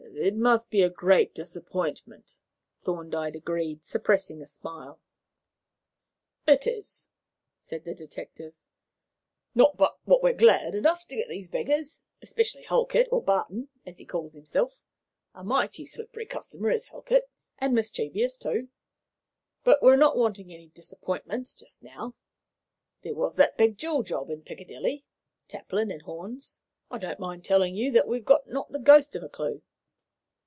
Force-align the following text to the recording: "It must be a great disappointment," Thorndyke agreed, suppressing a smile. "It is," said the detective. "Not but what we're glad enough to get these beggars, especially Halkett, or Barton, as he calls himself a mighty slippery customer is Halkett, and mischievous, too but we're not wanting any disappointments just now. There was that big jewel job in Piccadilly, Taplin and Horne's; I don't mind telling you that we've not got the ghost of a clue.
"It 0.13 0.35
must 0.35 0.69
be 0.69 0.83
a 0.83 0.89
great 0.89 1.33
disappointment," 1.33 2.35
Thorndyke 2.83 3.33
agreed, 3.33 3.83
suppressing 3.83 4.39
a 4.41 4.45
smile. 4.45 4.99
"It 6.45 6.67
is," 6.67 7.07
said 7.59 7.85
the 7.85 7.95
detective. 7.95 8.53
"Not 9.55 9.77
but 9.77 9.97
what 10.05 10.21
we're 10.21 10.33
glad 10.35 10.75
enough 10.75 11.07
to 11.07 11.15
get 11.15 11.27
these 11.27 11.47
beggars, 11.47 11.99
especially 12.21 12.61
Halkett, 12.63 13.07
or 13.11 13.23
Barton, 13.23 13.69
as 13.85 13.97
he 13.97 14.05
calls 14.05 14.33
himself 14.33 14.79
a 15.33 15.43
mighty 15.43 15.87
slippery 15.87 16.27
customer 16.27 16.69
is 16.69 16.85
Halkett, 16.89 17.27
and 17.57 17.73
mischievous, 17.73 18.37
too 18.37 18.67
but 19.63 19.81
we're 19.81 19.95
not 19.97 20.17
wanting 20.17 20.53
any 20.53 20.67
disappointments 20.67 21.55
just 21.55 21.81
now. 21.81 22.13
There 23.01 23.15
was 23.15 23.37
that 23.37 23.57
big 23.57 23.75
jewel 23.77 24.03
job 24.03 24.29
in 24.29 24.43
Piccadilly, 24.43 25.03
Taplin 25.47 25.89
and 25.89 26.03
Horne's; 26.03 26.59
I 26.91 26.99
don't 26.99 27.19
mind 27.19 27.43
telling 27.43 27.75
you 27.75 27.91
that 27.93 28.07
we've 28.07 28.27
not 28.27 28.45
got 28.53 28.71
the 28.71 28.77
ghost 28.77 29.15
of 29.15 29.23
a 29.23 29.29
clue. 29.29 29.63